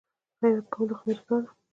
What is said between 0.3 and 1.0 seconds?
خیرات کول د